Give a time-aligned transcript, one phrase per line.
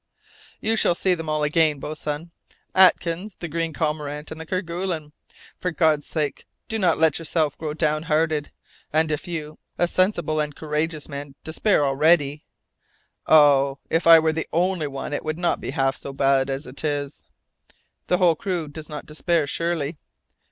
[0.59, 2.31] "You shall see them all again, boatswain
[2.73, 5.11] Atkins, the Green Cormorant, and Kerguelen!
[5.59, 8.51] For God's sake do not let yourself grow downhearted!
[8.91, 12.45] And if you, a sensible and courageous man, despair already"
[13.27, 16.65] "Oh, if I were the only one it would not be half so bad as
[16.65, 17.21] it is!"
[18.07, 19.99] "The whole crew does not despair, surely?"